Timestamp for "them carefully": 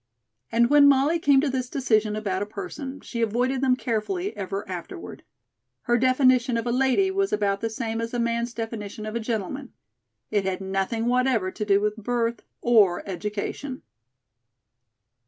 3.61-4.35